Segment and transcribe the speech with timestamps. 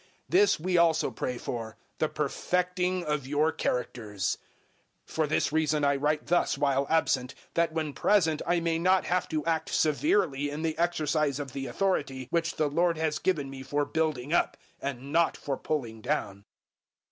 [0.27, 4.39] This we also pray for the perfecting of your characters.
[5.07, 9.05] 013:010 For this reason I write thus while absent, that when present I may not
[9.05, 13.47] have to act severely in the exercise of the authority which the Lord has given
[13.47, 16.45] me for building up, and not for pulling down.